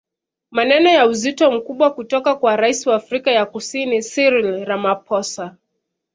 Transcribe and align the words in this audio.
Maneno 0.51 0.89
ya 0.89 1.07
uzito 1.07 1.51
mkubwa 1.51 1.91
kutoka 1.93 2.35
kwa 2.35 2.55
Rais 2.55 2.87
wa 2.87 2.95
Afrika 2.95 3.31
ya 3.31 3.45
Kusini 3.45 4.01
Cyril 4.01 4.65
Ramaphosa 4.65 5.55